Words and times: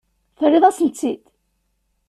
Terriḍ-asent-tt-id. 0.37 1.23